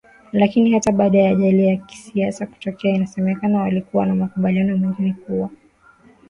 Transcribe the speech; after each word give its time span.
Lakini 0.31 0.71
hata 0.73 0.91
baada 0.91 1.17
ya 1.19 1.31
ajali 1.31 1.65
ya 1.67 1.77
kisiasa 1.77 2.45
kutokea 2.47 2.95
inasemekana 2.95 3.61
walikuwa 3.61 4.05
na 4.05 4.15
makubaliano 4.15 4.77
mengine 4.77 5.13
kuwa 5.13 5.49